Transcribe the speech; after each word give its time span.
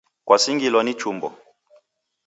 Kwasingilwa 0.27 0.83
ni 0.83 0.93
chumbo 0.99 1.29